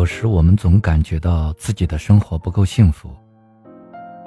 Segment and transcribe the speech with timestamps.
[0.00, 3.14] 有时我们总感觉到自己的生活不够幸福，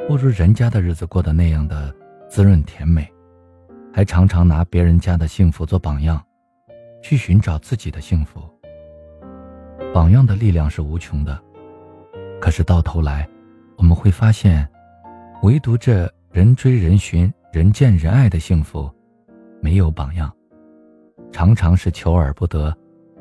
[0.07, 1.91] 不如人家的日子过得那样的
[2.29, 3.11] 滋润甜美，
[3.91, 6.23] 还常常拿别人家的幸福做榜样，
[7.01, 8.39] 去寻找自己的幸福。
[9.91, 11.41] 榜样的力量是无穷的，
[12.39, 13.27] 可是到头来，
[13.75, 14.69] 我们会发现，
[15.41, 18.87] 唯独这人追人寻、人见人爱的幸福，
[19.59, 20.31] 没有榜样，
[21.31, 22.71] 常常是求而不得，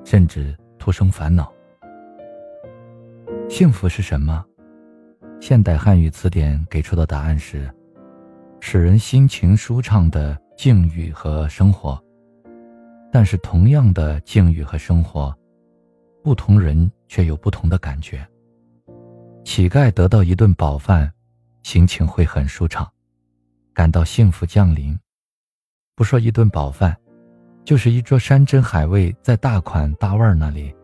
[0.05, 1.51] 甚至徒生烦恼。
[3.53, 4.43] 幸福是什么？
[5.39, 7.71] 现代汉语词典给出的答案是：
[8.61, 12.03] 使人心情舒畅的境遇和生活。
[13.13, 15.37] 但是，同样的境遇和生活，
[16.25, 18.27] 不同人却有不同的感觉。
[19.45, 21.13] 乞丐得到一顿饱饭，
[21.63, 22.91] 心情会很舒畅，
[23.75, 24.99] 感到幸福降临。
[25.95, 26.97] 不说一顿饱饭，
[27.67, 30.75] 就是一桌山珍海味在大款大腕那里。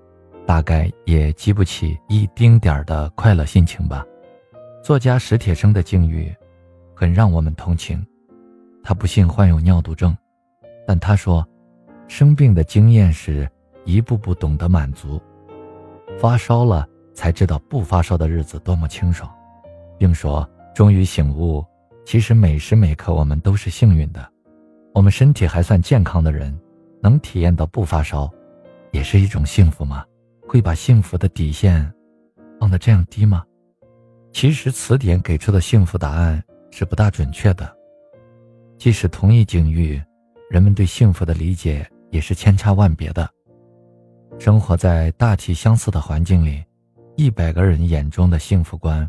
[0.49, 4.03] 大概也激不起一丁点儿的快乐心情吧。
[4.83, 6.35] 作家史铁生的境遇，
[6.95, 8.03] 很让我们同情。
[8.83, 10.17] 他不幸患有尿毒症，
[10.87, 11.47] 但他说，
[12.07, 13.47] 生病的经验是
[13.85, 15.21] 一步步懂得满足。
[16.19, 19.31] 发烧了才知道不发烧的日子多么清爽，
[19.99, 21.63] 并说终于醒悟，
[22.07, 24.27] 其实每时每刻我们都是幸运的。
[24.95, 26.59] 我们身体还算健康的人，
[27.03, 28.31] 能体验到不发烧，
[28.93, 30.03] 也是一种幸福吗？
[30.49, 31.93] 会把幸福的底线
[32.59, 33.45] 放得这样低吗？
[34.33, 37.71] 其实词典给出的幸福答案是不大准确的。
[38.79, 40.03] 即使同一境遇，
[40.49, 43.29] 人们对幸福的理解也是千差万别的。
[44.39, 46.65] 生活在大体相似的环境里，
[47.17, 49.07] 一百个人眼中的幸福观，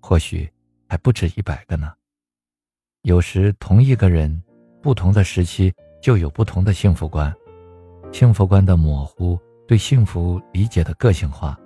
[0.00, 0.50] 或许
[0.88, 1.92] 还不止一百个呢。
[3.02, 4.42] 有时同一个人，
[4.82, 7.32] 不同的时期就有不同的幸福观，
[8.10, 9.38] 幸福观的模糊。
[9.66, 11.58] 对幸福理解的个性化，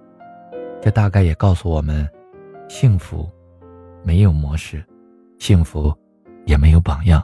[0.81, 2.09] 这大概也告诉我们：
[2.69, 3.29] 幸福
[4.05, 4.85] 没有模式，
[5.39, 5.93] 幸福
[6.47, 7.23] 也没有榜样。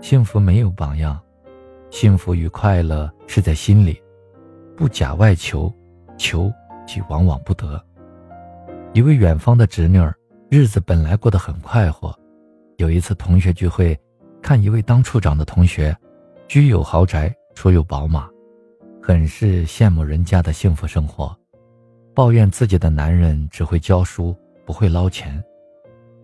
[0.00, 1.20] 幸福没有榜样，
[1.90, 4.00] 幸福与快乐是在心里，
[4.76, 5.72] 不假外求，
[6.16, 6.50] 求
[6.86, 7.84] 即往往不得。
[8.92, 10.14] 一位远方的侄女儿，
[10.48, 12.16] 日子本来过得很快活。
[12.76, 13.98] 有一次同学聚会，
[14.40, 15.94] 看一位当处长的同学，
[16.48, 18.28] 居有豪宅，出有宝马。
[19.02, 21.34] 很是羡慕人家的幸福生活，
[22.14, 25.42] 抱怨自己的男人只会教书不会捞钱，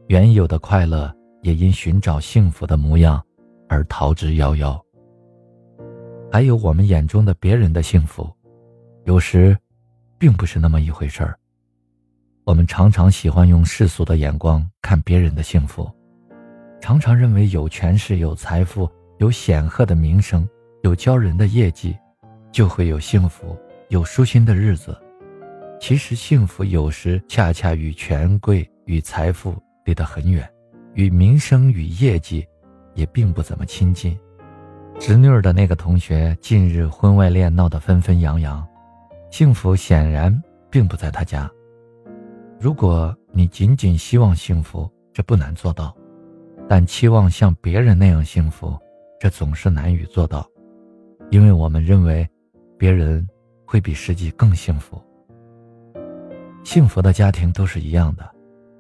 [0.08, 3.20] 原有的快乐也因寻找幸福的模样
[3.66, 4.78] 而逃之夭夭。
[6.30, 8.30] 还有我们眼中的别人的幸福，
[9.04, 9.56] 有时
[10.18, 11.34] 并不是那么一回事儿。
[12.44, 15.90] 我们常常喜欢用世俗的眼光看别人的幸福，
[16.80, 18.88] 常常认为有权势、有财富、
[19.18, 20.46] 有显赫的名声、
[20.82, 21.96] 有骄人的业绩。
[22.56, 23.54] 就会有幸福，
[23.90, 24.96] 有舒心的日子。
[25.78, 30.50] 其实幸福有时恰恰与权贵与财富离得很远，
[30.94, 32.42] 与名声与业绩
[32.94, 34.18] 也并不怎么亲近。
[34.98, 38.66] 侄女儿的那个同学近日婚外恋闹得纷纷扬扬，
[39.30, 41.50] 幸福显然并不在他家。
[42.58, 45.94] 如果你仅仅希望幸福，这不难做到；
[46.66, 48.74] 但期望像别人那样幸福，
[49.20, 50.48] 这总是难以做到，
[51.30, 52.26] 因为我们认为。
[52.78, 53.26] 别人
[53.64, 55.00] 会比实际更幸福。
[56.64, 58.28] 幸福的家庭都是一样的，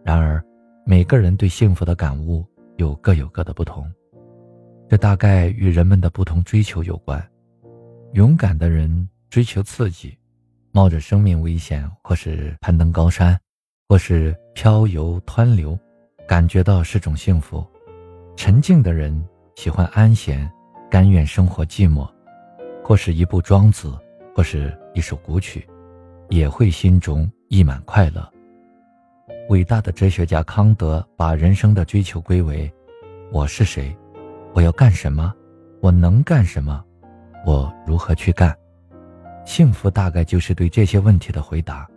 [0.04, 0.42] 然而
[0.84, 2.44] 每个人对幸福的感悟
[2.76, 3.90] 又各有各的不同，
[4.88, 7.24] 这大概与人们的不同追求有关。
[8.12, 10.16] 勇敢的人追求刺激，
[10.72, 13.38] 冒着生命危险，或是攀登高山，
[13.88, 15.78] 或是漂游湍流，
[16.26, 17.64] 感觉到是种幸福。
[18.36, 20.50] 沉静的人喜欢安闲，
[20.90, 22.08] 甘愿生活寂寞。
[22.86, 23.88] 或是一部《庄子》，
[24.32, 25.68] 或是一首古曲，
[26.28, 28.24] 也会心中溢满快乐。
[29.48, 32.72] 伟大的哲学家康德把人生的追求归为：
[33.32, 33.92] 我是谁？
[34.54, 35.34] 我要干什么？
[35.80, 36.80] 我能干什么？
[37.44, 38.56] 我如何去干？
[39.44, 41.88] 幸福大概就是对这些问题的回答。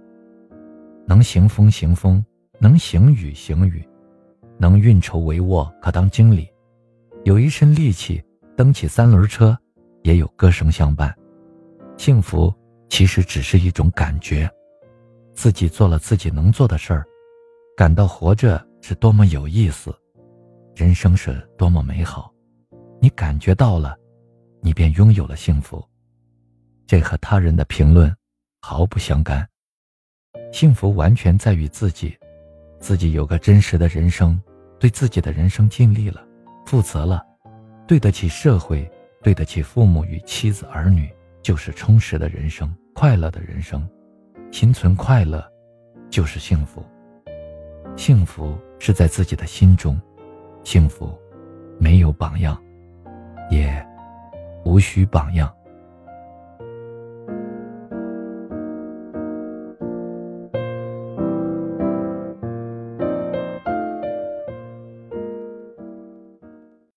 [1.05, 2.25] 能行风行风，
[2.57, 3.87] 能行雨行雨，
[4.57, 6.49] 能运筹帷幄可当经理，
[7.25, 8.23] 有一身力气
[8.57, 9.55] 蹬起三轮车。
[10.09, 11.15] 也有歌声相伴，
[11.95, 12.51] 幸福
[12.89, 14.49] 其实只是一种感觉，
[15.35, 17.05] 自己做了自己能做的事儿，
[17.77, 19.95] 感到活着是多么有意思，
[20.75, 22.33] 人生是多么美好，
[22.99, 23.95] 你感觉到了，
[24.61, 25.79] 你便拥有了幸福，
[26.87, 28.11] 这和他人的评论
[28.61, 29.47] 毫不相干，
[30.51, 32.17] 幸福完全在于自己，
[32.79, 34.41] 自己有个真实的人生，
[34.79, 36.25] 对自己的人生尽力了，
[36.65, 37.23] 负责了，
[37.87, 38.91] 对得起社会。
[39.21, 41.09] 对得起父母与妻子儿女，
[41.41, 43.87] 就是充实的人生，快乐的人生。
[44.51, 45.45] 心存快乐，
[46.09, 46.83] 就是幸福。
[47.95, 49.99] 幸福是在自己的心中，
[50.63, 51.15] 幸福
[51.77, 52.59] 没有榜样，
[53.49, 53.85] 也
[54.63, 55.53] 无需榜样。